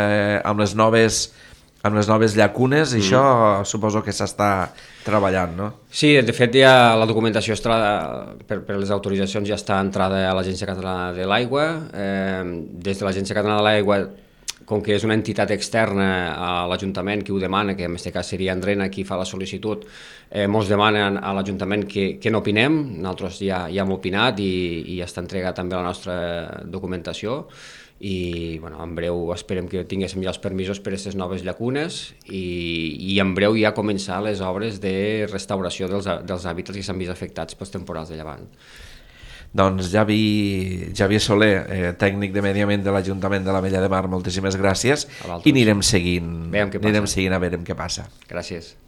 amb 0.42 0.58
les 0.58 0.74
noves 0.74 1.28
amb 1.82 1.98
les 1.98 2.08
noves 2.08 2.36
llacunes, 2.38 2.94
mm. 2.94 3.02
això 3.02 3.22
suposo 3.66 4.02
que 4.06 4.14
s'està 4.14 4.70
treballant, 5.02 5.54
no? 5.58 5.68
Sí, 5.90 6.14
de 6.22 6.34
fet 6.36 6.54
ja 6.62 6.94
la 6.98 7.08
documentació 7.10 7.56
estra, 7.58 7.76
per, 8.46 8.60
per 8.66 8.78
les 8.78 8.92
autoritzacions 8.94 9.48
ja 9.50 9.58
està 9.58 9.80
entrada 9.82 10.22
a 10.28 10.34
l'Agència 10.38 10.68
Catalana 10.68 11.10
de 11.16 11.26
l'Aigua. 11.26 11.66
Eh, 11.90 12.44
des 12.86 13.00
de 13.00 13.08
l'Agència 13.08 13.34
Catalana 13.34 13.62
de 13.62 13.66
l'Aigua 13.66 14.02
com 14.66 14.82
que 14.82 14.94
és 14.94 15.04
una 15.04 15.16
entitat 15.18 15.50
externa 15.54 16.06
a 16.32 16.50
l'Ajuntament 16.70 17.24
qui 17.26 17.34
ho 17.34 17.40
demana, 17.42 17.74
que 17.76 17.86
en 17.88 17.96
aquest 17.96 18.12
cas 18.14 18.30
seria 18.34 18.54
Andrena 18.54 18.88
qui 18.92 19.04
fa 19.04 19.18
la 19.20 19.26
sol·licitud, 19.28 19.84
eh, 20.30 20.46
molts 20.46 20.70
demanen 20.70 21.18
a 21.18 21.34
l'Ajuntament 21.36 21.84
que, 21.90 22.06
que 22.22 22.32
no 22.32 22.42
opinem, 22.44 22.78
nosaltres 23.02 23.42
ja, 23.42 23.64
ja 23.72 23.84
hem 23.84 23.94
opinat 23.94 24.40
i, 24.40 24.52
i 24.94 24.98
ja 25.00 25.08
està 25.10 25.22
entregat 25.24 25.58
també 25.58 25.76
la 25.76 25.86
nostra 25.86 26.16
documentació 26.64 27.42
i 28.02 28.58
bueno, 28.58 28.80
en 28.82 28.96
breu 28.98 29.28
esperem 29.30 29.68
que 29.70 29.84
tinguéssim 29.86 30.24
ja 30.24 30.32
els 30.32 30.40
permisos 30.42 30.80
per 30.82 30.90
a 30.90 30.96
aquestes 30.96 31.14
noves 31.14 31.44
llacunes 31.46 32.00
i, 32.26 32.42
i 33.14 33.18
en 33.22 33.30
breu 33.36 33.54
ja 33.54 33.70
començar 33.76 34.18
les 34.26 34.42
obres 34.42 34.80
de 34.82 35.28
restauració 35.30 35.86
dels, 35.86 36.08
dels 36.26 36.46
hàbitats 36.50 36.80
que 36.80 36.82
s'han 36.82 36.98
vist 36.98 37.14
afectats 37.14 37.54
pels 37.54 37.70
temporals 37.70 38.10
de 38.10 38.18
llevant. 38.18 38.48
Doncs 39.54 39.92
Javi, 39.92 40.90
Javi 40.96 41.20
Soler, 41.20 41.54
eh, 41.68 41.92
tècnic 42.00 42.34
de 42.34 42.42
Medi 42.42 42.64
Ambient 42.64 42.82
de 42.82 42.94
l'Ajuntament 42.96 43.46
de 43.46 43.54
la 43.54 43.60
Mella 43.62 43.84
de 43.84 43.90
Mar, 43.92 44.06
moltíssimes 44.10 44.56
gràcies 44.58 45.06
i 45.44 45.52
anirem 45.54 45.84
seguint, 45.86 46.32
anirem 46.56 47.06
seguint 47.06 47.36
a 47.36 47.42
veure 47.42 47.62
què 47.62 47.76
passa. 47.78 48.08
Gràcies. 48.26 48.74